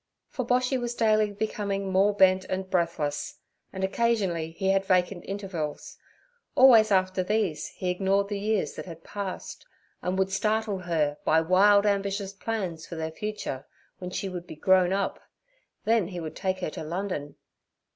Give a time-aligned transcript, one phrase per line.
[0.29, 3.37] For Boshy was daily becoming more bent and breathless,
[3.71, 5.95] and occasionally he had vacant intervals.
[6.55, 9.67] Always after these he ignored the years that had passed,
[10.01, 14.91] and would startle her by wild, ambitious plans for their future—when she would be grown
[14.91, 15.19] up.
[15.85, 17.35] Then he would take her to London.